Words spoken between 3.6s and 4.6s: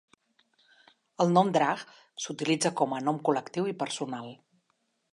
i personal.